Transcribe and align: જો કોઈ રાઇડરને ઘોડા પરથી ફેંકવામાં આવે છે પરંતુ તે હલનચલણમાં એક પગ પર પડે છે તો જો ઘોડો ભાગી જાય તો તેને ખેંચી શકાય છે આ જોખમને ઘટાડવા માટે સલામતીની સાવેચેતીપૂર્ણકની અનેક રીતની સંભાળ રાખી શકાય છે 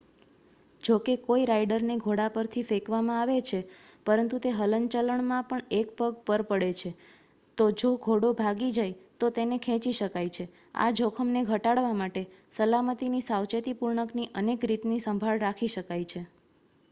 જો 0.83 0.95
કોઈ 1.25 1.41
રાઇડરને 1.45 1.95
ઘોડા 1.97 2.29
પરથી 2.29 2.61
ફેંકવામાં 2.61 3.17
આવે 3.17 3.33
છે 3.41 3.57
પરંતુ 4.05 4.39
તે 4.39 4.53
હલનચલણમાં 4.53 5.61
એક 5.71 5.91
પગ 5.97 6.07
પર 6.21 6.43
પડે 6.43 6.69
છે 6.73 6.91
તો 7.57 7.67
જો 7.75 7.91
ઘોડો 7.97 8.31
ભાગી 8.33 8.71
જાય 8.71 8.97
તો 9.19 9.29
તેને 9.29 9.59
ખેંચી 9.59 9.93
શકાય 9.93 10.29
છે 10.29 10.47
આ 10.75 10.89
જોખમને 10.91 11.43
ઘટાડવા 11.43 11.93
માટે 11.93 12.23
સલામતીની 12.51 13.21
સાવેચેતીપૂર્ણકની 13.21 14.29
અનેક 14.35 14.65
રીતની 14.65 14.99
સંભાળ 14.99 15.39
રાખી 15.39 15.67
શકાય 15.67 16.03
છે 16.03 16.25